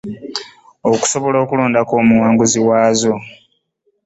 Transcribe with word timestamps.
Okusobola 0.91 1.37
okulondako 1.43 1.93
omuwanguzi 2.01 2.59
waazo. 2.67 3.13